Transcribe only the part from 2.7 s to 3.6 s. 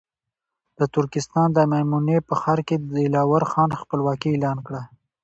دلاور